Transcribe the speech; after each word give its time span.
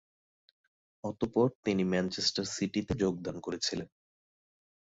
অতঃপর 1.03 1.47
তিনি 1.65 1.83
ম্যানচেস্টার 1.83 2.45
সিটিতে 2.45 2.93
যোগদান 2.93 3.35
করেছিলেন। 3.39 3.87